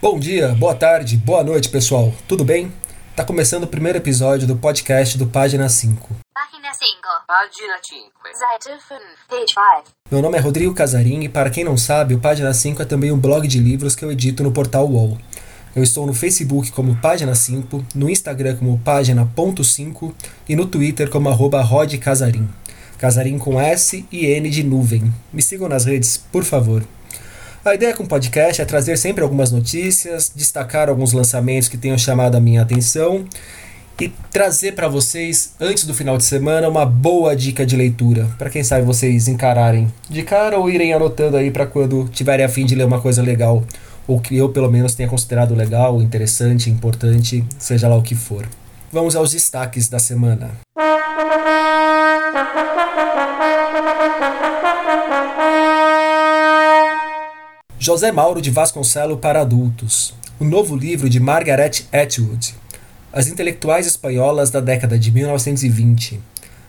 Bom 0.00 0.18
dia, 0.18 0.54
boa 0.54 0.74
tarde, 0.74 1.16
boa 1.16 1.42
noite, 1.42 1.68
pessoal. 1.68 2.14
Tudo 2.26 2.44
bem? 2.44 2.72
Tá 3.16 3.24
começando 3.24 3.64
o 3.64 3.66
primeiro 3.66 3.98
episódio 3.98 4.46
do 4.46 4.56
podcast 4.56 5.18
do 5.18 5.26
Página 5.26 5.68
5. 5.68 6.16
Página 6.32 6.72
5. 6.72 6.92
Página 7.26 7.78
5. 7.82 8.10
Seite 8.32 8.80
5. 8.88 9.00
Page 9.28 9.52
5. 9.82 9.84
Meu 10.10 10.22
nome 10.22 10.38
é 10.38 10.40
Rodrigo 10.40 10.72
Casarim 10.72 11.24
e 11.24 11.28
para 11.28 11.50
quem 11.50 11.64
não 11.64 11.76
sabe, 11.76 12.14
o 12.14 12.20
Página 12.20 12.54
5 12.54 12.80
é 12.80 12.84
também 12.84 13.10
um 13.10 13.18
blog 13.18 13.48
de 13.48 13.58
livros 13.58 13.96
que 13.96 14.04
eu 14.04 14.12
edito 14.12 14.42
no 14.42 14.52
portal 14.52 14.88
UOL. 14.88 15.18
Eu 15.74 15.82
estou 15.82 16.06
no 16.06 16.14
Facebook 16.14 16.72
como 16.72 16.96
Página 17.00 17.34
5, 17.34 17.84
no 17.94 18.08
Instagram 18.08 18.56
como 18.56 18.78
Página.5 18.78 20.14
e 20.48 20.56
no 20.56 20.66
Twitter 20.66 21.10
como 21.10 21.28
arroba 21.28 21.62
Casarim. 22.00 22.48
Casarim 22.98 23.38
com 23.38 23.60
S 23.60 24.04
e 24.10 24.26
N 24.26 24.50
de 24.50 24.62
nuvem. 24.62 25.12
Me 25.32 25.40
sigam 25.40 25.68
nas 25.68 25.84
redes, 25.84 26.16
por 26.30 26.44
favor. 26.44 26.84
A 27.64 27.74
ideia 27.74 27.94
com 27.94 28.02
o 28.02 28.08
podcast 28.08 28.60
é 28.60 28.64
trazer 28.64 28.96
sempre 28.96 29.22
algumas 29.22 29.52
notícias, 29.52 30.32
destacar 30.34 30.88
alguns 30.88 31.12
lançamentos 31.12 31.68
que 31.68 31.76
tenham 31.76 31.98
chamado 31.98 32.36
a 32.36 32.40
minha 32.40 32.62
atenção 32.62 33.24
e 34.00 34.08
trazer 34.30 34.72
para 34.72 34.88
vocês, 34.88 35.54
antes 35.60 35.84
do 35.84 35.92
final 35.92 36.16
de 36.16 36.24
semana, 36.24 36.68
uma 36.68 36.86
boa 36.86 37.34
dica 37.34 37.66
de 37.66 37.76
leitura, 37.76 38.26
para 38.38 38.48
quem 38.48 38.62
sabe 38.62 38.86
vocês 38.86 39.26
encararem 39.26 39.92
de 40.08 40.22
cara 40.22 40.56
ou 40.58 40.70
irem 40.70 40.92
anotando 40.92 41.36
aí 41.36 41.50
para 41.50 41.66
quando 41.66 42.08
tiverem 42.08 42.46
a 42.46 42.48
fim 42.48 42.64
de 42.64 42.76
ler 42.76 42.86
uma 42.86 43.00
coisa 43.00 43.22
legal, 43.22 43.64
ou 44.06 44.20
que 44.20 44.36
eu 44.36 44.48
pelo 44.50 44.70
menos 44.70 44.94
tenha 44.94 45.08
considerado 45.08 45.54
legal, 45.54 46.00
interessante, 46.00 46.70
importante, 46.70 47.44
seja 47.58 47.88
lá 47.88 47.96
o 47.96 48.02
que 48.02 48.14
for. 48.14 48.48
Vamos 48.92 49.16
aos 49.16 49.32
destaques 49.32 49.88
da 49.88 49.98
semana. 49.98 50.52
José 57.88 58.12
Mauro 58.12 58.42
de 58.42 58.50
Vasconcelo 58.50 59.16
para 59.16 59.40
adultos. 59.40 60.14
O 60.38 60.44
novo 60.44 60.76
livro 60.76 61.08
de 61.08 61.18
Margaret 61.18 61.86
Atwood. 61.90 62.54
As 63.10 63.28
intelectuais 63.28 63.86
espanholas 63.86 64.50
da 64.50 64.60
década 64.60 64.98
de 64.98 65.10
1920. 65.10 66.20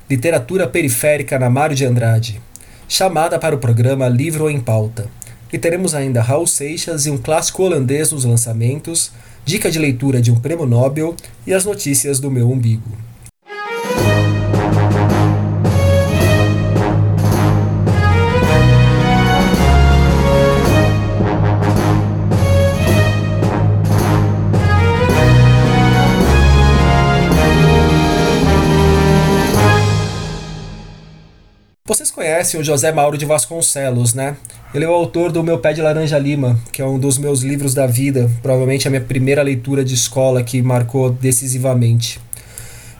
Literatura 0.09 0.65
periférica 0.65 1.37
na 1.37 1.49
Mário 1.49 1.75
de 1.75 1.83
Andrade. 1.83 2.41
Chamada 2.87 3.37
para 3.37 3.53
o 3.53 3.59
programa 3.59 4.07
Livro 4.07 4.49
em 4.49 4.61
Pauta. 4.61 5.09
E 5.51 5.57
teremos 5.57 5.93
ainda 5.93 6.21
Raul 6.21 6.47
Seixas 6.47 7.05
e 7.05 7.11
um 7.11 7.17
clássico 7.17 7.63
holandês 7.63 8.13
nos 8.13 8.23
lançamentos, 8.23 9.11
dica 9.43 9.69
de 9.69 9.77
leitura 9.77 10.21
de 10.21 10.31
um 10.31 10.39
prêmio 10.39 10.65
Nobel 10.65 11.17
e 11.45 11.53
as 11.53 11.65
notícias 11.65 12.21
do 12.21 12.31
meu 12.31 12.49
umbigo. 12.49 12.97
Conhecem 32.39 32.57
o 32.57 32.63
José 32.63 32.89
Mauro 32.89 33.17
de 33.17 33.25
Vasconcelos, 33.25 34.13
né? 34.13 34.37
Ele 34.73 34.85
é 34.85 34.87
o 34.87 34.93
autor 34.93 35.29
do 35.29 35.43
Meu 35.43 35.59
Pé 35.59 35.73
de 35.73 35.81
Laranja 35.81 36.17
Lima, 36.17 36.57
que 36.71 36.81
é 36.81 36.85
um 36.85 36.97
dos 36.97 37.17
meus 37.17 37.41
livros 37.41 37.73
da 37.73 37.85
vida, 37.85 38.31
provavelmente 38.41 38.87
a 38.87 38.89
minha 38.89 39.03
primeira 39.03 39.41
leitura 39.41 39.83
de 39.83 39.93
escola 39.93 40.41
que 40.41 40.61
marcou 40.61 41.11
decisivamente. 41.11 42.17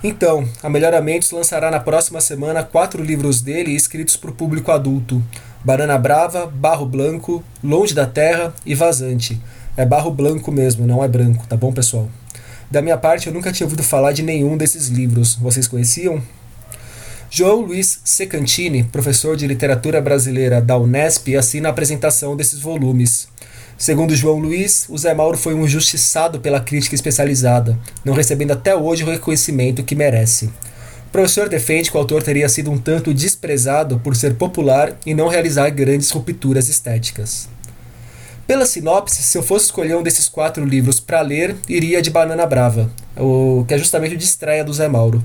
Então, 0.04 0.46
a 0.62 0.70
Melhoramentos 0.70 1.32
lançará 1.32 1.72
na 1.72 1.80
próxima 1.80 2.20
semana 2.20 2.64
quatro 2.64 3.02
livros 3.02 3.40
dele 3.42 3.74
escritos 3.74 4.18
para 4.18 4.30
o 4.30 4.34
público 4.34 4.74
adulto: 4.74 5.24
Banana 5.64 5.98
Brava, 5.98 6.46
Barro 6.46 6.86
Blanco, 6.86 7.42
Longe 7.64 7.94
da 7.94 8.06
Terra 8.06 8.54
e 8.66 8.76
Vazante. 8.76 9.40
É 9.78 9.86
barro 9.86 10.12
branco 10.12 10.52
mesmo, 10.52 10.86
não 10.86 11.02
é 11.02 11.08
branco, 11.08 11.48
tá 11.48 11.56
bom, 11.56 11.72
pessoal? 11.72 12.10
Da 12.70 12.82
minha 12.82 12.98
parte, 12.98 13.28
eu 13.28 13.34
nunca 13.34 13.54
tinha 13.54 13.66
ouvido 13.66 13.84
falar 13.84 14.12
de 14.12 14.22
nenhum 14.22 14.58
desses 14.58 14.90
livros. 14.90 15.36
Vocês 15.36 15.66
conheciam? 15.66 16.22
João 17.32 17.62
Luiz 17.62 18.00
Secantini, 18.04 18.84
professor 18.84 19.38
de 19.38 19.46
literatura 19.46 20.02
brasileira 20.02 20.60
da 20.60 20.76
Unesp, 20.76 21.28
assina 21.38 21.70
a 21.70 21.72
apresentação 21.72 22.36
desses 22.36 22.60
volumes. 22.60 23.28
Segundo 23.78 24.16
João 24.16 24.40
Luiz, 24.40 24.88
o 24.90 24.98
Zé 24.98 25.14
Mauro 25.14 25.38
foi 25.38 25.54
um 25.54 25.64
injustiçado 25.64 26.40
pela 26.40 26.60
crítica 26.60 26.96
especializada, 26.96 27.78
não 28.04 28.16
recebendo 28.16 28.52
até 28.52 28.76
hoje 28.76 29.04
o 29.04 29.12
reconhecimento 29.12 29.84
que 29.84 29.94
merece. 29.94 30.46
O 31.08 31.12
professor 31.12 31.48
defende 31.48 31.92
que 31.92 31.98
o 31.98 32.00
autor 32.00 32.24
teria 32.24 32.50
sido 32.50 32.72
um 32.72 32.80
tanto 32.80 33.14
desprezado 33.14 34.00
por 34.00 34.16
ser 34.16 34.34
popular 34.34 34.98
e 35.06 35.14
não 35.14 35.28
realizar 35.28 35.70
grandes 35.70 36.10
rupturas 36.10 36.68
estéticas. 36.68 37.48
Pela 38.48 38.66
sinopse, 38.66 39.22
se 39.22 39.38
eu 39.38 39.44
fosse 39.44 39.66
escolher 39.66 39.96
um 39.96 40.02
desses 40.02 40.28
quatro 40.28 40.66
livros 40.66 41.00
para 41.00 41.22
ler, 41.22 41.56
iria 41.68 42.02
de 42.02 42.10
Banana 42.10 42.48
Brava, 42.48 42.90
o 43.16 43.64
que 43.68 43.76
é 43.76 43.78
justamente 43.78 44.16
o 44.16 44.18
de 44.18 44.26
estreia 44.26 44.64
do 44.64 44.74
Zé 44.74 44.88
Mauro. 44.88 45.24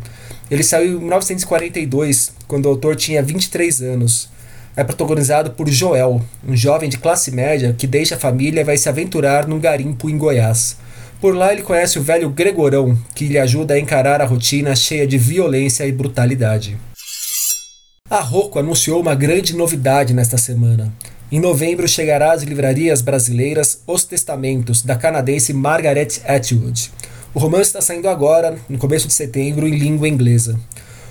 Ele 0.51 0.63
saiu 0.63 0.97
em 0.97 0.99
1942, 1.01 2.33
quando 2.47 2.67
o 2.67 2.69
autor 2.69 2.97
tinha 2.97 3.23
23 3.23 3.83
anos. 3.83 4.29
É 4.77 4.83
protagonizado 4.83 5.53
por 5.53 5.69
Joel, 5.69 6.21
um 6.47 6.57
jovem 6.57 6.89
de 6.89 6.99
classe 6.99 7.31
média 7.31 7.75
que 7.77 7.87
deixa 7.87 8.17
a 8.17 8.19
família 8.19 8.61
e 8.61 8.65
vai 8.65 8.77
se 8.77 8.89
aventurar 8.89 9.47
num 9.47 9.61
garimpo 9.61 10.11
em 10.11 10.19
Goiás. 10.19 10.77
Por 11.21 11.35
lá 11.35 11.53
ele 11.53 11.63
conhece 11.63 11.99
o 11.99 12.03
velho 12.03 12.29
Gregorão, 12.29 12.99
que 13.15 13.27
lhe 13.27 13.39
ajuda 13.39 13.75
a 13.75 13.79
encarar 13.79 14.21
a 14.21 14.27
rotina 14.27 14.75
cheia 14.75 15.07
de 15.07 15.17
violência 15.17 15.87
e 15.87 15.93
brutalidade. 15.93 16.77
A 18.11 18.21
Rocco 18.21 18.59
anunciou 18.59 19.01
uma 19.01 19.15
grande 19.15 19.57
novidade 19.57 20.13
nesta 20.13 20.37
semana. 20.37 20.93
Em 21.33 21.41
novembro 21.41 21.89
chegará 21.89 22.33
às 22.33 22.43
livrarias 22.43 23.01
brasileiras 23.01 23.83
Os 23.87 24.05
Testamentos, 24.05 24.83
da 24.83 24.95
canadense 24.95 25.53
Margaret 25.55 26.21
Atwood. 26.27 26.93
O 27.35 27.41
romance 27.41 27.71
está 27.71 27.81
saindo 27.81 28.09
agora, 28.09 28.57
no 28.69 28.79
começo 28.79 29.09
de 29.09 29.13
setembro, 29.13 29.67
em 29.67 29.77
língua 29.77 30.09
inglesa. 30.09 30.57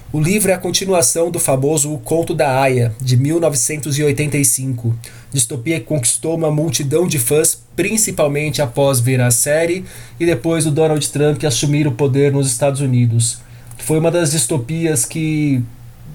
O 0.10 0.22
livro 0.22 0.52
é 0.52 0.54
a 0.54 0.58
continuação 0.58 1.30
do 1.30 1.38
famoso 1.38 1.94
O 1.94 1.98
Conto 1.98 2.34
da 2.34 2.62
Aya, 2.62 2.96
de 3.02 3.18
1985, 3.18 4.96
distopia 5.34 5.82
que 5.82 5.86
conquistou 5.86 6.38
uma 6.38 6.50
multidão 6.50 7.06
de 7.08 7.20
fãs, 7.20 7.62
principalmente 7.76 8.62
após 8.62 9.02
ver 9.02 9.20
a 9.20 9.32
série 9.32 9.84
e 10.18 10.26
depois 10.26 10.64
do 10.64 10.72
Donald 10.72 11.06
Trump 11.10 11.44
assumir 11.44 11.88
o 11.88 11.92
poder 11.92 12.32
nos 12.32 12.48
Estados 12.48 12.80
Unidos. 12.80 13.40
Foi 13.80 14.00
uma 14.00 14.10
das 14.10 14.32
distopias 14.32 15.04
que 15.04 15.62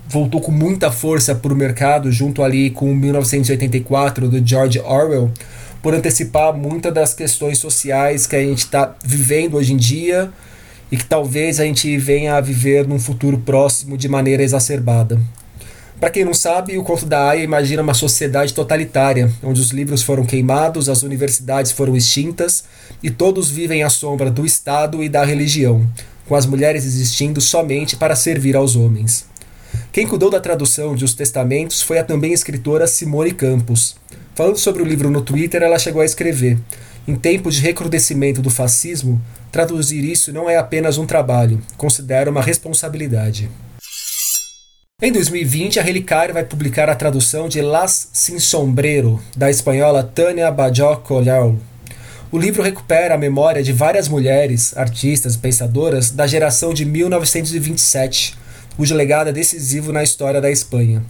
voltou 0.09 0.41
com 0.41 0.51
muita 0.51 0.91
força 0.91 1.35
para 1.35 1.53
o 1.53 1.57
mercado, 1.57 2.11
junto 2.11 2.43
ali 2.43 2.71
com 2.71 2.95
1984 2.95 4.27
do 4.27 4.47
George 4.47 4.81
Orwell, 4.81 5.31
por 5.83 5.95
antecipar 5.95 6.53
muitas 6.57 6.93
das 6.93 7.15
questões 7.15 7.59
sociais 7.59 8.27
que 8.27 8.37
a 8.37 8.41
gente 8.41 8.59
está 8.59 8.95
vivendo 9.05 9.57
hoje 9.57 9.73
em 9.73 9.77
dia 9.77 10.31
e 10.91 10.97
que 10.97 11.05
talvez 11.05 11.61
a 11.61 11.65
gente 11.65 11.97
venha 11.99 12.37
a 12.37 12.41
viver 12.41 12.87
num 12.87 12.99
futuro 12.99 13.39
próximo 13.39 13.97
de 13.97 14.09
maneira 14.09 14.43
exacerbada. 14.43 15.21
Para 16.01 16.11
quem 16.11 16.25
não 16.25 16.33
sabe, 16.33 16.79
o 16.79 16.85
conto 16.85 17.05
da 17.05 17.29
Aya 17.29 17.43
imagina 17.43 17.83
uma 17.83 17.93
sociedade 17.93 18.55
totalitária, 18.55 19.33
onde 19.43 19.61
os 19.61 19.71
livros 19.71 20.01
foram 20.01 20.25
queimados, 20.25 20.89
as 20.89 21.03
universidades 21.03 21.73
foram 21.73 21.97
extintas 21.97 22.65
e 23.03 23.11
todos 23.11 23.51
vivem 23.51 23.83
à 23.83 23.91
sombra 23.91 24.31
do 24.31 24.47
Estado 24.47 25.03
e 25.03 25.09
da 25.09 25.25
religião, 25.25 25.85
com 26.29 26.37
as 26.37 26.47
mulheres 26.47 26.85
existindo 26.85 27.41
somente 27.41 27.97
para 27.97 28.15
servir 28.15 28.55
aos 28.55 28.77
homens. 28.77 29.27
Quem 29.93 30.07
cuidou 30.07 30.31
da 30.31 30.41
tradução 30.41 30.95
de 30.95 31.05
Os 31.05 31.15
Testamentos 31.15 31.83
foi 31.83 31.99
a 31.99 32.05
também 32.05 32.33
escritora 32.33 32.87
Simone 32.87 33.33
Campos. 33.33 33.97
Falando 34.35 34.59
sobre 34.59 34.83
o 34.83 34.87
livro 34.87 35.11
no 35.11 35.23
Twitter, 35.23 35.63
ela 35.63 35.79
chegou 35.79 36.01
a 36.01 36.05
escrever: 36.05 36.59
Em 37.07 37.17
tempos 37.17 37.57
de 37.57 37.63
recrudescimento 37.63 38.41
do 38.41 38.51
fascismo, 38.51 39.21
traduzir 39.51 40.05
isso 40.05 40.33
não 40.33 40.49
é 40.49 40.57
apenas 40.57 40.99
um 40.99 41.07
trabalho, 41.07 41.61
considero 41.77 42.31
uma 42.31 42.43
responsabilidade. 42.43 43.49
Em 45.01 45.13
2020, 45.13 45.79
a 45.79 45.83
Relicário 45.83 46.35
vai 46.35 46.45
publicar 46.45 46.89
a 46.91 46.95
tradução 46.95 47.49
de 47.49 47.63
Las 47.63 48.11
Sin 48.13 48.39
Sombrero, 48.39 49.21
da 49.37 49.49
espanhola 49.49 50.03
Tânia 50.03 50.51
Bajó 50.51 50.97
Collau. 50.97 51.57
O 52.31 52.39
livro 52.39 52.63
recupera 52.63 53.15
a 53.15 53.19
memória 53.19 53.63
de 53.63 53.73
várias 53.73 54.07
mulheres, 54.07 54.77
artistas 54.77 55.35
e 55.35 55.39
pensadoras 55.39 56.11
da 56.11 56.27
geração 56.27 56.75
de 56.75 56.85
1927 56.85 58.37
cujo 58.79 58.95
legado 58.95 59.29
é 59.29 59.33
decisivo 59.33 59.93
na 59.93 60.05
história 60.05 60.41
da 60.41 60.49
Espanha. 60.49 61.03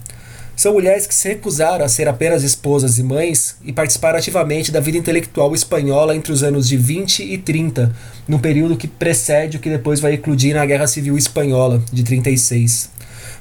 São 0.57 0.73
mulheres 0.73 1.07
que 1.07 1.15
se 1.15 1.29
recusaram 1.29 1.85
a 1.85 1.89
ser 1.89 2.09
apenas 2.09 2.43
esposas 2.43 2.99
e 2.99 3.03
mães 3.03 3.57
e 3.63 3.75
participaram 3.75 4.19
ativamente 4.19 4.73
da 4.73 4.81
vida 4.81 4.97
intelectual 4.97 5.55
espanhola 5.55 6.17
entre 6.17 6.33
os 6.33 6.43
anos 6.43 6.67
de 6.67 6.79
20 6.79 7.23
e 7.23 7.37
30, 7.37 7.95
num 8.27 8.39
período 8.39 8.75
que 8.75 8.89
precede 8.89 9.59
o 9.59 9.61
que 9.61 9.69
depois 9.69 10.01
vai 10.01 10.15
eclodir 10.15 10.55
na 10.55 10.65
Guerra 10.65 10.87
Civil 10.87 11.19
Espanhola, 11.19 11.83
de 11.93 12.03
36. 12.03 12.89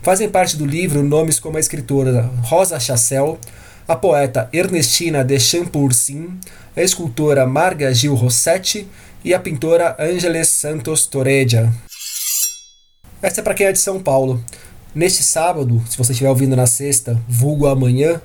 Fazem 0.02 0.28
parte 0.28 0.58
do 0.58 0.66
livro 0.66 1.02
nomes 1.02 1.40
como 1.40 1.56
a 1.56 1.62
escritora 1.62 2.30
Rosa 2.44 2.82
Chassel, 2.82 3.40
a 3.88 3.96
poeta 3.96 4.50
Ernestina 4.52 5.24
de 5.24 5.40
Champursin, 5.40 6.38
a 6.76 6.82
escultora 6.82 7.48
Marga 7.48 7.94
Gil 7.94 8.14
Rossetti 8.14 8.86
e 9.24 9.34
a 9.34 9.40
pintora 9.40 9.96
Ángeles 9.98 10.50
Santos 10.50 11.06
Toreja. 11.06 11.72
Essa 13.19 13.42
é 13.42 13.44
para 13.44 13.56
quem 13.56 13.66
é 13.66 13.72
de 13.72 13.80
São 13.80 14.00
Paulo. 14.00 14.44
Neste 14.94 15.24
sábado, 15.24 15.81
se 15.90 15.98
você 15.98 16.12
estiver 16.12 16.30
ouvindo 16.30 16.56
na 16.56 16.68
sexta, 16.68 17.19
vulgo 17.28 17.66
amanhã, 17.66 18.22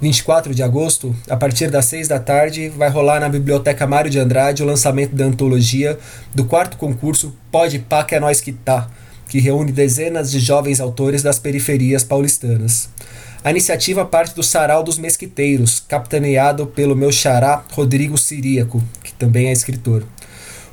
24 0.00 0.54
de 0.54 0.62
agosto, 0.62 1.14
a 1.28 1.36
partir 1.36 1.68
das 1.68 1.86
6 1.86 2.06
da 2.06 2.20
tarde, 2.20 2.68
vai 2.68 2.88
rolar 2.88 3.18
na 3.18 3.28
Biblioteca 3.28 3.88
Mário 3.88 4.08
de 4.08 4.20
Andrade 4.20 4.62
o 4.62 4.66
lançamento 4.66 5.16
da 5.16 5.24
antologia 5.24 5.98
do 6.32 6.44
quarto 6.44 6.76
concurso 6.76 7.34
Pode 7.50 7.80
Pá 7.80 8.04
que 8.04 8.14
é 8.14 8.20
Nós 8.20 8.40
Que 8.40 8.52
Tá, 8.52 8.88
que 9.28 9.40
reúne 9.40 9.72
dezenas 9.72 10.30
de 10.30 10.38
jovens 10.38 10.78
autores 10.78 11.24
das 11.24 11.40
periferias 11.40 12.04
paulistanas. 12.04 12.88
A 13.42 13.50
iniciativa 13.50 14.04
parte 14.04 14.34
do 14.34 14.44
Sarau 14.44 14.84
dos 14.84 14.96
Mesquiteiros, 14.96 15.82
capitaneado 15.88 16.68
pelo 16.68 16.94
meu 16.94 17.10
xará 17.10 17.64
Rodrigo 17.72 18.16
Siríaco, 18.16 18.80
que 19.02 19.12
também 19.12 19.48
é 19.48 19.52
escritor. 19.52 20.04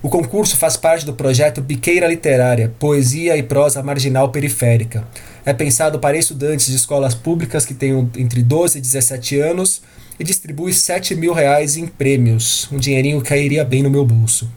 O 0.03 0.09
concurso 0.09 0.57
faz 0.57 0.75
parte 0.75 1.05
do 1.05 1.13
projeto 1.13 1.61
Biqueira 1.61 2.05
Literária, 2.07 2.73
Poesia 2.77 3.37
e 3.37 3.41
Prosa 3.41 3.81
Marginal 3.81 4.27
Periférica. 4.31 5.07
É 5.45 5.53
pensado 5.53 5.97
para 5.97 6.17
estudantes 6.17 6.65
de 6.65 6.75
escolas 6.75 7.15
públicas 7.15 7.65
que 7.65 7.73
tenham 7.73 8.11
entre 8.17 8.43
12 8.43 8.79
e 8.79 8.81
17 8.81 9.39
anos 9.39 9.81
e 10.19 10.23
distribui 10.25 10.73
7 10.73 11.15
mil 11.15 11.31
reais 11.31 11.77
em 11.77 11.87
prêmios, 11.87 12.67
um 12.69 12.77
dinheirinho 12.77 13.21
que 13.21 13.29
cairia 13.29 13.63
bem 13.63 13.81
no 13.81 13.89
meu 13.89 14.05
bolso. 14.05 14.51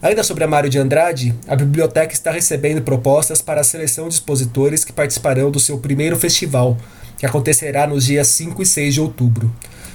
Ainda 0.00 0.24
sobre 0.24 0.44
a 0.44 0.48
Mário 0.48 0.70
de 0.70 0.78
Andrade, 0.78 1.34
a 1.46 1.54
biblioteca 1.54 2.14
está 2.14 2.30
recebendo 2.30 2.80
propostas 2.80 3.42
para 3.42 3.60
a 3.60 3.64
seleção 3.64 4.08
de 4.08 4.14
expositores 4.14 4.82
que 4.82 4.94
participarão 4.94 5.50
do 5.50 5.60
seu 5.60 5.76
primeiro 5.76 6.16
festival, 6.16 6.78
que 7.18 7.26
acontecerá 7.26 7.86
nos 7.86 8.06
dias 8.06 8.28
5 8.28 8.62
e 8.62 8.66
6 8.66 8.94
de 8.94 9.00
outubro. 9.02 9.54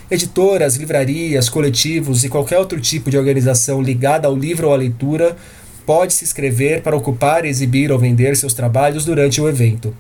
Editoras, 0.10 0.76
livrarias, 0.76 1.50
coletivos 1.50 2.24
e 2.24 2.30
qualquer 2.30 2.60
outro 2.60 2.80
tipo 2.80 3.10
de 3.10 3.18
organização 3.18 3.82
ligada 3.82 4.28
ao 4.28 4.36
livro 4.36 4.68
ou 4.68 4.74
à 4.74 4.78
leitura 4.78 5.36
pode 5.84 6.14
se 6.14 6.24
inscrever 6.24 6.82
para 6.82 6.96
ocupar, 6.96 7.44
exibir 7.44 7.92
ou 7.92 7.98
vender 7.98 8.36
seus 8.36 8.54
trabalhos 8.54 9.04
durante 9.04 9.42
o 9.42 9.50
evento. 9.50 9.96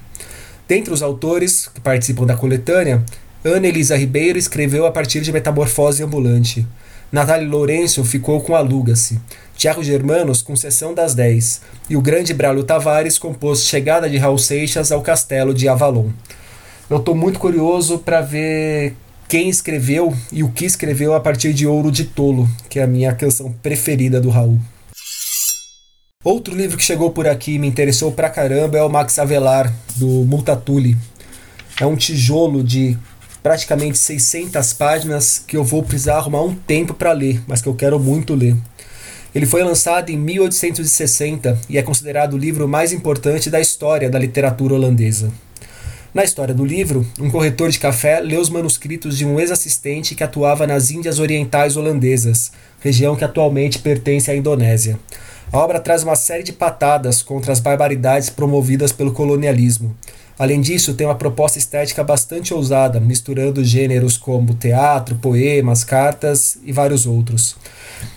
Dentre 0.69 0.94
os 0.94 1.03
autores 1.03 1.67
que 1.67 1.81
participam 1.81 2.25
da 2.25 2.37
coletânea 2.37 3.05
Ana 3.44 3.67
Elisa 3.67 3.97
Ribeiro 3.97 4.39
escreveu 4.39 4.87
a 4.87 4.93
partir 4.93 5.21
de 5.21 5.33
Metamorfose 5.33 6.00
Ambulante. 6.00 6.65
Natália 7.11 7.49
Lourenço 7.49 8.05
ficou 8.05 8.41
com 8.41 8.55
Aluga-se. 8.55 9.21
Tiago 9.56 9.83
Germanos 9.83 10.43
com 10.43 10.55
Sessão 10.55 10.94
das 10.94 11.12
Dez. 11.12 11.61
E 11.91 11.97
o 11.97 12.00
grande 12.00 12.33
Braulio 12.33 12.62
Tavares 12.62 13.19
compôs 13.19 13.65
Chegada 13.65 14.09
de 14.09 14.17
Raul 14.17 14.39
Seixas 14.39 14.93
ao 14.93 15.03
Castelo 15.03 15.53
de 15.53 15.69
Avalon. 15.69 16.11
Eu 16.89 16.99
estou 16.99 17.17
muito 17.17 17.41
curioso 17.41 17.99
para 17.99 18.21
ver 18.21 18.94
quem 19.29 19.49
escreveu 19.49 20.15
e 20.31 20.44
o 20.44 20.53
que 20.53 20.65
escreveu 20.65 21.12
a 21.12 21.19
partir 21.19 21.53
de 21.53 21.67
Ouro 21.67 21.91
de 21.91 22.05
Tolo, 22.05 22.49
que 22.69 22.79
é 22.79 22.85
a 22.85 22.87
minha 22.87 23.12
canção 23.12 23.53
preferida 23.61 24.21
do 24.21 24.31
Raul. 24.31 24.61
Outro 26.23 26.55
livro 26.55 26.77
que 26.77 26.85
chegou 26.85 27.11
por 27.11 27.27
aqui 27.27 27.55
e 27.55 27.59
me 27.59 27.67
interessou 27.67 28.12
pra 28.12 28.31
caramba 28.31 28.79
é 28.79 28.83
o 28.85 28.89
Max 28.89 29.19
Avelar, 29.19 29.75
do 29.97 30.06
Multatuli. 30.06 30.97
É 31.81 31.87
um 31.87 31.97
tijolo 31.97 32.62
de 32.62 32.97
praticamente 33.43 33.99
600 33.99 34.73
páginas 34.75 35.39
que 35.39 35.56
eu 35.56 35.65
vou 35.65 35.83
precisar 35.83 36.17
arrumar 36.17 36.43
um 36.43 36.55
tempo 36.55 36.94
para 36.94 37.12
ler, 37.12 37.43
mas 37.47 37.61
que 37.61 37.69
eu 37.69 37.75
quero 37.75 37.99
muito 37.99 38.35
ler. 38.35 38.56
Ele 39.35 39.47
foi 39.47 39.62
lançado 39.62 40.11
em 40.11 40.17
1860 40.17 41.59
e 41.69 41.79
é 41.79 41.83
considerado 41.83 42.35
o 42.35 42.39
livro 42.39 42.69
mais 42.69 42.93
importante 42.93 43.49
da 43.49 43.61
história 43.61 44.11
da 44.11 44.19
literatura 44.19 44.75
holandesa. 44.75 45.33
Na 46.15 46.23
história 46.23 46.53
do 46.53 46.67
livro, 46.67 47.06
um 47.19 47.31
corretor 47.31 47.71
de 47.71 47.79
café 47.79 48.21
lê 48.21 48.37
os 48.37 48.50
manuscritos 48.50 49.17
de 49.17 49.25
um 49.25 49.41
ex-assistente 49.41 50.15
que 50.15 50.23
atuava 50.23 50.67
nas 50.67 50.91
Índias 50.91 51.19
Orientais 51.19 51.75
Holandesas, 51.75 52.53
região 52.81 53.17
que 53.17 53.25
atualmente 53.25 53.79
pertence 53.79 54.31
à 54.31 54.37
Indonésia. 54.37 54.99
A 55.51 55.58
obra 55.58 55.81
traz 55.81 56.03
uma 56.03 56.15
série 56.15 56.43
de 56.43 56.53
patadas 56.53 57.22
contra 57.22 57.51
as 57.51 57.61
barbaridades 57.61 58.29
promovidas 58.29 58.93
pelo 58.93 59.13
colonialismo, 59.13 59.96
Além 60.39 60.60
disso, 60.60 60.94
tem 60.94 61.06
uma 61.06 61.15
proposta 61.15 61.58
estética 61.58 62.03
bastante 62.03 62.55
ousada, 62.55 62.98
misturando 62.98 63.65
gêneros 63.65 64.17
como 64.17 64.55
teatro, 64.55 65.17
poemas, 65.17 65.84
cartas 65.84 66.58
e 66.65 66.72
vários 66.72 67.06
outros. 67.06 67.56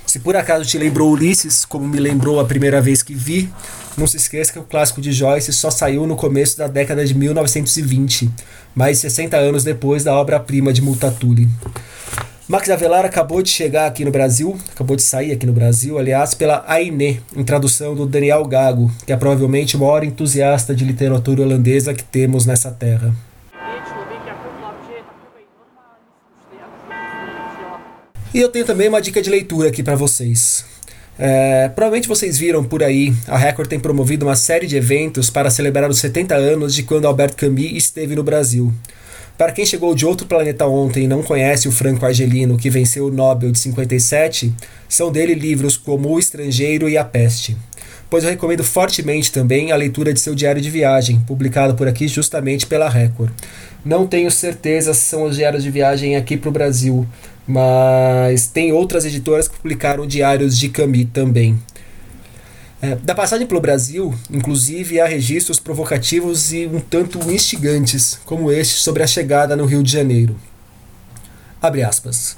Se 0.05 0.19
por 0.19 0.35
acaso 0.35 0.63
te 0.65 0.77
lembrou 0.77 1.11
Ulisses, 1.11 1.65
como 1.65 1.87
me 1.87 1.99
lembrou 1.99 2.39
a 2.39 2.45
primeira 2.45 2.81
vez 2.81 3.03
que 3.03 3.13
vi, 3.13 3.49
não 3.97 4.07
se 4.07 4.17
esqueça 4.17 4.53
que 4.53 4.59
o 4.59 4.63
clássico 4.63 5.01
de 5.01 5.11
Joyce 5.11 5.51
só 5.51 5.69
saiu 5.69 6.07
no 6.07 6.15
começo 6.15 6.57
da 6.57 6.67
década 6.67 7.05
de 7.05 7.13
1920, 7.13 8.29
mais 8.73 8.97
de 8.97 9.01
60 9.01 9.35
anos 9.35 9.63
depois 9.63 10.03
da 10.03 10.15
obra-prima 10.15 10.71
de 10.71 10.81
Multatuli. 10.81 11.49
Max 12.47 12.69
Avelar 12.69 13.03
acabou 13.03 13.41
de 13.41 13.49
chegar 13.49 13.87
aqui 13.87 14.05
no 14.05 14.11
Brasil, 14.11 14.55
acabou 14.71 14.95
de 14.95 15.01
sair 15.01 15.31
aqui 15.31 15.47
no 15.47 15.51
Brasil, 15.51 15.97
aliás, 15.97 16.35
pela 16.35 16.63
Aine, 16.67 17.19
em 17.35 17.43
tradução 17.43 17.95
do 17.95 18.05
Daniel 18.05 18.45
Gago, 18.45 18.91
que 19.03 19.11
é 19.11 19.17
provavelmente 19.17 19.75
o 19.75 19.79
maior 19.79 20.03
entusiasta 20.03 20.75
de 20.75 20.85
literatura 20.85 21.41
holandesa 21.41 21.91
que 21.91 22.03
temos 22.03 22.45
nessa 22.45 22.69
terra. 22.69 23.11
E 28.31 28.39
eu 28.39 28.49
tenho 28.49 28.65
também 28.65 28.89
uma 28.89 29.01
dica 29.01 29.23
de 29.23 29.29
leitura 29.29 29.69
aqui 29.69 29.81
para 29.81 29.95
vocês. 29.95 30.65
É, 31.17 31.69
provavelmente 31.69 32.07
vocês 32.07 32.37
viram 32.37 32.63
por 32.63 32.83
aí, 32.83 33.11
a 33.27 33.37
Record 33.37 33.69
tem 33.69 33.79
promovido 33.79 34.27
uma 34.27 34.35
série 34.35 34.67
de 34.67 34.75
eventos 34.75 35.31
para 35.31 35.49
celebrar 35.49 35.89
os 35.89 35.97
70 35.97 36.35
anos 36.35 36.75
de 36.75 36.83
quando 36.83 37.07
Albert 37.07 37.33
Camus 37.35 37.71
esteve 37.71 38.15
no 38.15 38.21
Brasil. 38.21 38.71
Para 39.37 39.51
quem 39.51 39.65
chegou 39.65 39.93
de 39.93 40.05
outro 40.05 40.25
planeta 40.25 40.65
ontem 40.65 41.03
e 41.03 41.07
não 41.07 41.21
conhece 41.21 41.67
o 41.67 41.71
Franco 41.71 42.05
Argelino, 42.05 42.57
que 42.57 42.69
venceu 42.69 43.07
o 43.07 43.11
Nobel 43.11 43.51
de 43.51 43.59
57, 43.59 44.53
são 44.87 45.11
dele 45.11 45.33
livros 45.33 45.75
como 45.75 46.09
O 46.09 46.17
Estrangeiro 46.17 46.87
e 46.87 46.97
A 46.97 47.03
Peste. 47.03 47.57
Pois 48.09 48.23
eu 48.23 48.29
recomendo 48.29 48.63
fortemente 48.63 49.31
também 49.33 49.73
a 49.73 49.75
leitura 49.75 50.13
de 50.13 50.21
seu 50.21 50.33
diário 50.33 50.61
de 50.61 50.69
viagem, 50.69 51.19
publicado 51.27 51.75
por 51.75 51.85
aqui 51.85 52.07
justamente 52.07 52.65
pela 52.65 52.87
Record. 52.87 53.31
Não 53.83 54.07
tenho 54.07 54.31
certeza 54.31 54.93
se 54.93 55.01
são 55.01 55.23
os 55.23 55.35
diários 55.35 55.63
de 55.63 55.69
viagem 55.69 56.15
aqui 56.15 56.37
para 56.37 56.49
o 56.49 56.53
Brasil, 56.53 57.05
mas 57.45 58.47
tem 58.47 58.71
outras 58.71 59.03
editoras 59.03 59.49
que 59.49 59.57
publicaram 59.57 60.07
diários 60.07 60.57
de 60.57 60.69
Camus 60.69 61.07
também. 61.11 61.59
É, 62.85 62.93
da 62.97 63.15
passagem 63.15 63.47
pelo 63.47 63.59
Brasil, 63.59 64.13
inclusive, 64.29 64.99
há 65.01 65.07
registros 65.07 65.59
provocativos 65.59 66.53
e 66.53 66.67
um 66.67 66.79
tanto 66.79 67.17
instigantes, 67.31 68.19
como 68.25 68.51
este 68.51 68.75
sobre 68.75 69.01
a 69.01 69.07
chegada 69.07 69.55
no 69.55 69.65
Rio 69.65 69.81
de 69.81 69.91
Janeiro. 69.91 70.35
Abre 71.59 71.81
aspas. 71.81 72.37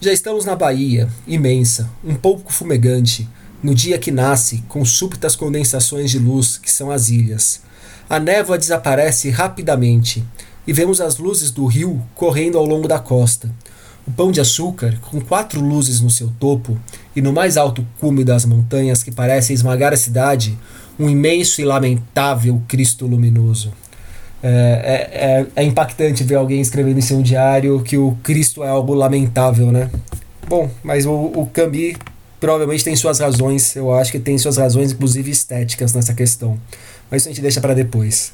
Já 0.00 0.12
estamos 0.12 0.44
na 0.44 0.54
Bahia, 0.54 1.08
imensa, 1.26 1.90
um 2.04 2.14
pouco 2.14 2.52
fumegante, 2.52 3.28
no 3.60 3.74
dia 3.74 3.98
que 3.98 4.12
nasce, 4.12 4.62
com 4.68 4.84
súbitas 4.84 5.34
condensações 5.34 6.12
de 6.12 6.20
luz 6.20 6.56
que 6.56 6.70
são 6.70 6.88
as 6.88 7.08
ilhas. 7.08 7.60
A 8.08 8.20
névoa 8.20 8.58
desaparece 8.58 9.28
rapidamente 9.28 10.24
e 10.68 10.72
vemos 10.72 11.00
as 11.00 11.18
luzes 11.18 11.50
do 11.50 11.66
rio 11.66 12.00
correndo 12.14 12.58
ao 12.58 12.64
longo 12.64 12.86
da 12.86 13.00
costa. 13.00 13.52
O 14.08 14.10
pão 14.10 14.32
de 14.32 14.40
açúcar, 14.40 14.98
com 15.02 15.20
quatro 15.20 15.60
luzes 15.60 16.00
no 16.00 16.08
seu 16.08 16.32
topo 16.40 16.78
e 17.14 17.20
no 17.20 17.30
mais 17.30 17.58
alto 17.58 17.86
cume 18.00 18.24
das 18.24 18.46
montanhas 18.46 19.02
que 19.02 19.12
parece 19.12 19.52
esmagar 19.52 19.92
a 19.92 19.98
cidade, 19.98 20.58
um 20.98 21.10
imenso 21.10 21.60
e 21.60 21.64
lamentável 21.66 22.62
Cristo 22.66 23.06
luminoso. 23.06 23.70
É, 24.42 25.46
é, 25.54 25.62
é, 25.62 25.62
impactante 25.62 26.24
ver 26.24 26.36
alguém 26.36 26.58
escrevendo 26.58 26.96
em 26.96 27.02
seu 27.02 27.20
diário 27.20 27.82
que 27.82 27.98
o 27.98 28.16
Cristo 28.22 28.64
é 28.64 28.68
algo 28.68 28.94
lamentável, 28.94 29.70
né? 29.70 29.90
Bom, 30.48 30.70
mas 30.82 31.04
o, 31.04 31.12
o 31.12 31.50
Cambi 31.52 31.94
provavelmente 32.40 32.82
tem 32.82 32.96
suas 32.96 33.18
razões, 33.18 33.76
eu 33.76 33.92
acho 33.92 34.10
que 34.10 34.18
tem 34.18 34.38
suas 34.38 34.56
razões, 34.56 34.90
inclusive 34.90 35.30
estéticas, 35.30 35.92
nessa 35.92 36.14
questão. 36.14 36.58
Mas 37.10 37.20
isso 37.20 37.28
a 37.28 37.32
gente 37.32 37.42
deixa 37.42 37.60
para 37.60 37.74
depois. 37.74 38.32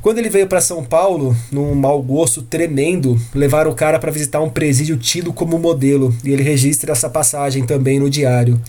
Quando 0.00 0.18
ele 0.18 0.30
veio 0.30 0.46
para 0.46 0.60
São 0.60 0.84
Paulo, 0.84 1.36
num 1.50 1.74
mau 1.74 2.00
gosto 2.00 2.40
tremendo, 2.40 3.20
levaram 3.34 3.70
o 3.70 3.74
cara 3.74 3.98
para 3.98 4.12
visitar 4.12 4.40
um 4.40 4.48
presídio 4.48 4.96
tido 4.96 5.32
como 5.32 5.58
modelo, 5.58 6.14
e 6.24 6.32
ele 6.32 6.42
registra 6.42 6.92
essa 6.92 7.10
passagem 7.10 7.66
também 7.66 7.98
no 7.98 8.08
diário. 8.08 8.60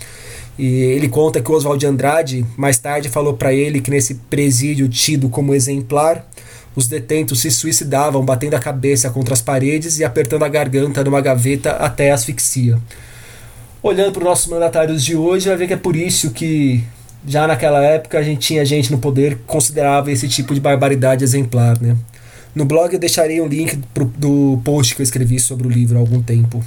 E 0.58 0.66
ele 0.66 1.08
conta 1.08 1.42
que 1.42 1.50
o 1.50 1.56
Oswald 1.56 1.80
de 1.80 1.86
Andrade 1.86 2.46
mais 2.58 2.78
tarde 2.78 3.08
falou 3.08 3.34
para 3.34 3.54
ele 3.54 3.80
que 3.80 3.90
nesse 3.90 4.16
presídio 4.16 4.90
tido 4.90 5.30
como 5.30 5.54
exemplar, 5.54 6.28
os 6.76 6.88
detentos 6.88 7.40
se 7.40 7.50
suicidavam 7.50 8.26
batendo 8.26 8.56
a 8.56 8.60
cabeça 8.60 9.10
contra 9.10 9.34
as 9.34 9.42
paredes 9.42 10.00
e 10.00 10.04
apertando 10.04 10.44
a 10.44 10.50
garganta 10.50 11.04
numa 11.04 11.22
gaveta 11.22 11.72
até 11.72 12.12
asfixia. 12.12 12.78
Olhando 13.82 14.12
para 14.12 14.20
os 14.20 14.26
nossos 14.26 14.48
mandatários 14.48 15.06
de 15.06 15.16
hoje, 15.16 15.48
vai 15.48 15.58
ver 15.58 15.68
que 15.68 15.74
é 15.74 15.78
por 15.78 15.96
isso 15.96 16.32
que 16.32 16.84
já 17.26 17.48
naquela 17.48 17.84
época 17.84 18.18
a 18.18 18.24
gente 18.24 18.40
tinha 18.40 18.66
gente 18.66 18.92
no 18.92 19.00
poder 19.00 19.36
que 19.36 19.44
considerava 19.44 20.12
esse 20.12 20.28
tipo 20.28 20.54
de 20.54 20.60
barbaridade 20.60 21.24
exemplar, 21.24 21.80
né? 21.82 21.96
No 22.56 22.66
blog 22.66 22.94
eu 22.94 23.00
deixarei 23.00 23.40
um 23.42 23.48
link 23.48 23.78
pro, 23.94 24.06
do 24.06 24.60
post 24.64 24.96
que 24.96 25.02
eu 25.02 25.04
escrevi 25.04 25.40
sobre 25.40 25.68
o 25.68 25.70
livro 25.70 25.98
há 25.98 26.00
algum 26.00 26.22
tempo. 26.22 26.64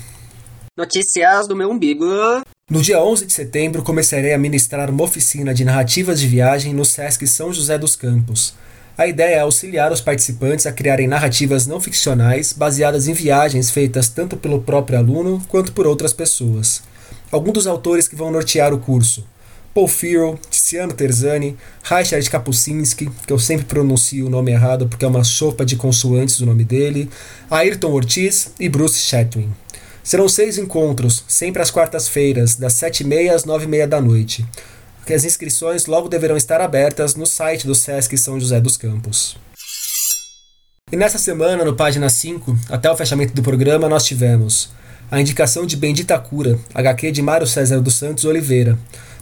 Notícias 0.78 1.46
do 1.46 1.56
meu 1.56 1.70
umbigo. 1.70 2.06
No 2.70 2.80
dia 2.80 3.02
11 3.02 3.26
de 3.26 3.32
setembro 3.32 3.82
começarei 3.82 4.32
a 4.32 4.38
ministrar 4.38 4.88
uma 4.88 5.04
oficina 5.04 5.52
de 5.52 5.64
narrativas 5.64 6.20
de 6.20 6.26
viagem 6.26 6.72
no 6.72 6.84
Sesc 6.84 7.26
São 7.26 7.52
José 7.52 7.76
dos 7.76 7.96
Campos. 7.96 8.54
A 8.96 9.06
ideia 9.06 9.36
é 9.36 9.40
auxiliar 9.40 9.90
os 9.90 10.00
participantes 10.00 10.66
a 10.66 10.72
criarem 10.72 11.08
narrativas 11.08 11.66
não 11.66 11.80
ficcionais 11.80 12.52
baseadas 12.52 13.08
em 13.08 13.12
viagens 13.12 13.70
feitas 13.70 14.08
tanto 14.08 14.36
pelo 14.36 14.62
próprio 14.62 14.98
aluno 14.98 15.42
quanto 15.48 15.72
por 15.72 15.86
outras 15.86 16.12
pessoas. 16.12 16.82
Alguns 17.30 17.54
dos 17.54 17.66
autores 17.66 18.06
que 18.06 18.16
vão 18.16 18.30
nortear 18.30 18.72
o 18.72 18.78
curso: 18.78 19.26
Paul 19.74 19.88
Farrell, 19.88 20.38
Tiziano 20.50 20.92
Terzani, 20.92 21.56
Richard 21.82 22.28
Kapuscinski, 22.28 23.10
que 23.26 23.32
eu 23.32 23.38
sempre 23.38 23.64
pronuncio 23.64 24.26
o 24.26 24.30
nome 24.30 24.52
errado 24.52 24.86
porque 24.86 25.04
é 25.04 25.08
uma 25.08 25.24
sopa 25.24 25.64
de 25.64 25.76
consoantes 25.76 26.40
o 26.40 26.46
nome 26.46 26.64
dele, 26.64 27.08
Ayrton 27.50 27.92
Ortiz 27.92 28.52
e 28.60 28.68
Bruce 28.68 28.98
Chatwin. 28.98 29.50
Serão 30.04 30.28
seis 30.28 30.58
encontros, 30.58 31.24
sempre 31.28 31.62
às 31.62 31.70
quartas-feiras, 31.70 32.56
das 32.56 32.74
sete 32.74 33.02
e 33.02 33.06
meia 33.06 33.34
às 33.34 33.44
nove 33.44 33.64
e 33.64 33.68
meia 33.68 33.86
da 33.86 34.00
noite 34.00 34.44
as 35.14 35.24
inscrições 35.24 35.86
logo 35.86 36.08
deverão 36.08 36.36
estar 36.36 36.60
abertas 36.60 37.14
no 37.14 37.26
site 37.26 37.66
do 37.66 37.74
Sesc 37.74 38.16
São 38.16 38.40
José 38.40 38.60
dos 38.60 38.76
Campos. 38.76 39.36
E 40.90 40.96
nessa 40.96 41.18
semana, 41.18 41.64
no 41.64 41.74
página 41.74 42.08
5, 42.08 42.56
até 42.68 42.90
o 42.90 42.96
fechamento 42.96 43.34
do 43.34 43.42
programa, 43.42 43.88
nós 43.88 44.04
tivemos 44.04 44.70
a 45.10 45.20
indicação 45.20 45.66
de 45.66 45.76
Bendita 45.76 46.18
Cura, 46.18 46.58
HQ 46.74 47.12
de 47.12 47.22
Mário 47.22 47.46
César 47.46 47.80
dos 47.80 47.94
Santos 47.94 48.24
Oliveira. 48.24 48.78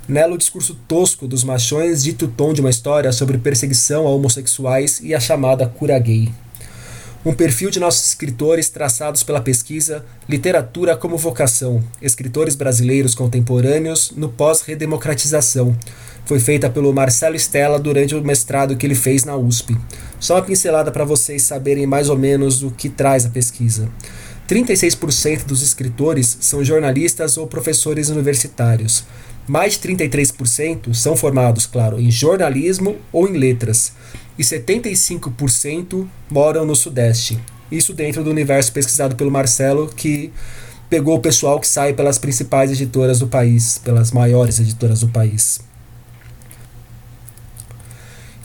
Nela, 0.09 0.35
o 0.35 0.38
discurso 0.38 0.75
tosco 0.88 1.28
dos 1.28 1.45
machões 1.45 2.02
dito 2.02 2.26
o 2.26 2.28
tom 2.28 2.52
de 2.52 2.61
uma 2.61 2.71
história 2.71 3.12
sobre 3.12 3.38
perseguição 3.38 4.07
a 4.07 4.11
homossexuais 4.11 5.00
e 5.02 5.14
a 5.14 5.21
chamada 5.21 5.66
cura 5.66 5.99
gay 5.99 6.33
um 7.25 7.35
perfil 7.35 7.71
de 7.71 7.78
nossos 7.78 8.07
escritores 8.07 8.71
traçados 8.71 9.23
pela 9.23 9.42
pesquisa 9.42 10.04
Literatura 10.26 10.97
como 10.97 11.19
Vocação, 11.19 11.83
escritores 12.00 12.54
brasileiros 12.54 13.14
contemporâneos 13.14 14.12
no 14.16 14.30
pós-redemocratização. 14.30 15.76
Foi 16.25 16.40
feita 16.40 16.71
pelo 16.71 16.92
Marcelo 16.95 17.37
Stella 17.37 17.78
durante 17.78 18.14
o 18.14 18.25
mestrado 18.25 18.76
que 18.76 18.87
ele 18.87 18.95
fez 18.95 19.25
na 19.25 19.37
USP. 19.37 19.76
Só 20.19 20.37
uma 20.37 20.42
pincelada 20.42 20.90
para 20.90 21.04
vocês 21.04 21.42
saberem 21.42 21.87
mais 21.87 22.09
ou 22.09 22.16
menos 22.16 22.62
o 22.62 22.71
que 22.71 22.88
traz 22.88 23.26
a 23.26 23.30
pesquisa. 23.30 23.88
36% 24.49 25.45
dos 25.45 25.62
escritores 25.62 26.38
são 26.40 26.64
jornalistas 26.64 27.37
ou 27.37 27.47
professores 27.47 28.09
universitários. 28.09 29.04
Mais 29.47 29.73
de 29.73 29.88
33% 29.88 30.94
são 30.94 31.16
formados, 31.16 31.66
claro, 31.66 32.00
em 32.00 32.11
jornalismo 32.11 32.97
ou 33.12 33.28
em 33.28 33.37
letras 33.37 33.92
e 34.40 34.42
75% 34.42 36.06
moram 36.30 36.64
no 36.64 36.75
Sudeste. 36.75 37.38
Isso 37.70 37.92
dentro 37.92 38.25
do 38.25 38.30
universo 38.30 38.73
pesquisado 38.73 39.14
pelo 39.14 39.30
Marcelo, 39.30 39.87
que 39.94 40.32
pegou 40.88 41.16
o 41.16 41.20
pessoal 41.20 41.61
que 41.61 41.68
sai 41.68 41.92
pelas 41.92 42.18
principais 42.18 42.70
editoras 42.70 43.18
do 43.18 43.26
país, 43.26 43.78
pelas 43.78 44.11
maiores 44.11 44.59
editoras 44.59 45.00
do 45.00 45.09
país. 45.09 45.61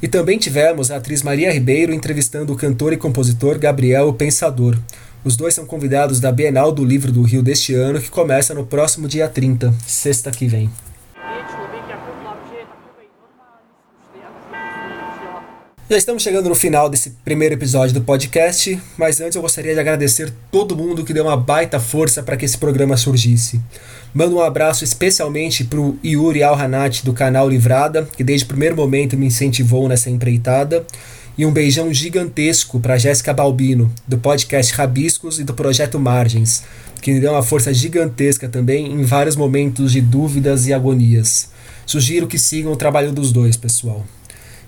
E 0.02 0.08
também 0.08 0.38
tivemos 0.38 0.92
a 0.92 0.98
atriz 0.98 1.24
Maria 1.24 1.52
Ribeiro 1.52 1.94
entrevistando 1.94 2.52
o 2.52 2.58
cantor 2.58 2.92
e 2.92 2.98
compositor 2.98 3.58
Gabriel 3.58 4.12
Pensador. 4.14 4.78
Os 5.25 5.36
dois 5.36 5.55
são 5.55 5.65
convidados 5.65 6.20
da 6.20 6.32
Bienal 6.32 6.72
do 6.72 6.86
Livro 6.86 7.12
do 7.12 7.24
Rio 7.24 7.41
deste 7.41 7.74
ano, 7.74 8.00
que 8.00 8.12
começa 8.12 8.53
no 8.53 8.63
próximo 8.63 9.08
dia 9.08 9.27
30, 9.27 9.74
sexta 9.88 10.29
que 10.29 10.46
vem. 10.46 10.70
Já 15.89 15.98
estamos 15.98 16.22
chegando 16.22 16.50
no 16.50 16.53
final 16.53 16.89
desse 16.89 17.12
primeiro 17.24 17.55
episódio 17.55 17.96
do 17.96 18.01
podcast, 18.01 18.79
mas 18.98 19.20
antes 19.20 19.36
eu 19.36 19.41
gostaria 19.41 19.74
de 19.74 19.79
agradecer 19.79 20.32
todo 20.51 20.77
mundo 20.77 21.03
que 21.03 21.13
deu 21.13 21.24
uma 21.24 21.38
baita 21.38 21.79
força 21.79 22.22
para 22.22 22.38
que 22.38 22.46
esse 22.46 22.60
programa 22.60 22.96
surgisse. 22.96 23.60
Mando 24.13 24.36
um 24.36 24.41
abraço 24.41 24.84
especialmente 24.84 25.63
para 25.63 25.79
o 25.79 25.98
Yuri 26.03 26.44
Alhanat 26.44 27.03
do 27.03 27.13
canal 27.13 27.50
Livrada, 27.50 28.08
que 28.15 28.24
desde 28.24 28.46
o 28.46 28.48
primeiro 28.48 28.75
momento 28.75 29.17
me 29.17 29.25
incentivou 29.25 29.88
nessa 29.88 30.10
empreitada, 30.10 30.86
e 31.38 31.46
um 31.46 31.51
beijão 31.51 31.94
gigantesco 31.94 32.80
para 32.80 32.98
Jéssica 32.98 33.34
Balbino, 33.34 33.92
do 34.08 34.18
podcast 34.18 34.74
Rabiscos 34.74 35.39
e 35.39 35.44
do 35.44 35.54
projeto 35.54 36.00
Margens, 36.00 36.63
que 37.01 37.13
me 37.13 37.20
deu 37.20 37.34
uma 37.34 37.44
força 37.44 37.74
gigantesca 37.74 38.48
também 38.48 38.92
em 38.92 39.04
vários 39.04 39.36
momentos 39.36 39.92
de 39.92 40.01
dúvidas 40.01 40.65
e 40.68 40.74
agonias. 40.74 41.50
Sugiro 41.86 42.27
que 42.27 42.39
sigam 42.39 42.72
o 42.72 42.77
trabalho 42.77 43.12
dos 43.12 43.32
dois, 43.32 43.58
pessoal. 43.58 44.06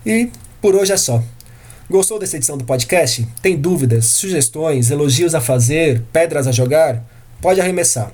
E 0.04 0.30
por 0.60 0.74
hoje 0.74 0.92
é 0.92 0.96
só. 0.96 1.22
Gostou 1.88 2.18
dessa 2.18 2.36
edição 2.36 2.58
do 2.58 2.64
podcast? 2.64 3.26
Tem 3.40 3.56
dúvidas, 3.56 4.04
sugestões, 4.04 4.90
elogios 4.90 5.34
a 5.34 5.40
fazer, 5.40 6.02
pedras 6.12 6.46
a 6.46 6.52
jogar? 6.52 7.02
Pode 7.40 7.60
arremessar. 7.60 8.12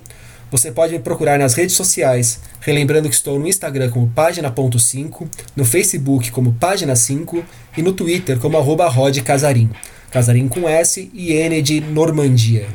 Você 0.55 0.71
pode 0.71 0.93
me 0.93 1.01
procurar 1.01 1.37
nas 1.37 1.55
redes 1.55 1.75
sociais, 1.75 2.39
relembrando 2.61 3.09
que 3.09 3.15
estou 3.17 3.41
no 3.41 3.49
Instagram 3.49 3.91
como 3.91 4.07
página.5, 4.11 5.27
no 5.57 5.65
Facebook 5.65 6.31
como 6.31 6.53
página 6.53 6.95
5 6.95 7.45
e 7.77 7.83
no 7.83 7.93
Twitter 7.93 8.39
como 8.39 8.57
arroba 8.57 8.89
Casarim. 9.25 9.69
Casarim 10.13 10.47
com 10.47 10.69
S 10.69 11.11
e 11.13 11.33
N 11.33 11.61
de 11.61 11.81
Normandia. 11.81 12.69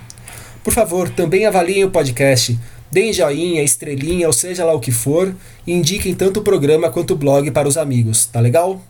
Por 0.61 0.73
favor, 0.73 1.07
também 1.07 1.45
avaliem 1.45 1.85
o 1.85 1.89
podcast, 1.89 2.59
deem 2.91 3.13
joinha, 3.13 3.63
estrelinha 3.63 4.27
ou 4.27 4.33
seja 4.33 4.65
lá 4.65 4.73
o 4.73 4.81
que 4.81 4.91
for 4.91 5.33
e 5.65 5.71
indiquem 5.71 6.13
tanto 6.13 6.41
o 6.41 6.43
programa 6.43 6.89
quanto 6.89 7.13
o 7.13 7.17
blog 7.17 7.49
para 7.49 7.65
os 7.65 7.77
amigos, 7.77 8.25
tá 8.25 8.41
legal? 8.41 8.81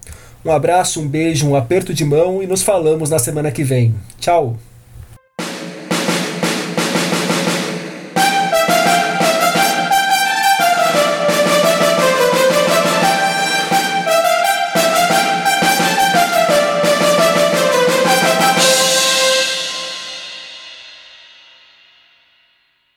Um 0.43 0.49
abraço, 0.49 0.99
um 0.99 1.07
beijo, 1.07 1.47
um 1.47 1.55
aperto 1.55 1.93
de 1.93 2.03
mão 2.03 2.41
e 2.41 2.47
nos 2.47 2.63
falamos 2.63 3.11
na 3.11 3.19
semana 3.19 3.51
que 3.51 3.63
vem. 3.63 3.93
Tchau! 4.19 4.57